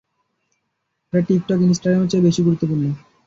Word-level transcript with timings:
এটা 1.05 1.19
টিকটক, 1.27 1.59
ইনস্টাগ্রামের 1.61 2.09
চেয়ে 2.11 2.25
বেশি 2.27 2.41
গুরুত্বপূর্ণ। 2.43 2.83